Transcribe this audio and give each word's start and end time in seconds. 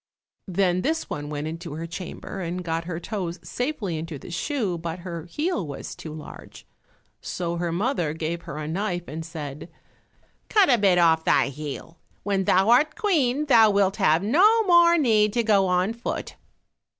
Then 0.47 0.81
this 0.81 1.11
one 1.11 1.29
went 1.29 1.45
into 1.45 1.73
her 1.73 1.85
chamber 1.85 2.39
and 2.41 2.63
got 2.63 2.85
her 2.85 2.99
toes 2.99 3.39
safely 3.43 3.99
into 3.99 4.17
the 4.17 4.31
shoe, 4.31 4.79
but 4.79 5.01
her 5.01 5.25
heel 5.25 5.67
was 5.67 5.93
too 5.93 6.11
large. 6.11 6.65
So 7.21 7.57
her 7.57 7.71
mother 7.71 8.11
gave 8.13 8.41
her 8.49 8.57
a 8.57 8.67
knife 8.67 9.07
and 9.07 9.23
said, 9.23 9.69
"Cut 10.49 10.71
a 10.71 10.79
bit 10.79 10.97
off 10.97 11.23
thy 11.23 11.49
heel; 11.49 11.99
when 12.23 12.45
thou 12.45 12.71
art 12.71 12.95
Queen 12.97 13.45
thou 13.45 13.69
wilt 13.69 13.97
have 13.97 14.23
no 14.23 14.63
more 14.63 14.97
need 14.97 15.33
to 15.33 15.43
go 15.43 15.67
on 15.67 15.93
foot." 15.93 16.33